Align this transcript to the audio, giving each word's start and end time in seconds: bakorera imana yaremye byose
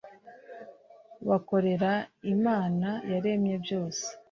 bakorera 1.29 1.91
imana 2.33 2.89
yaremye 3.11 3.55
byose 3.63 4.05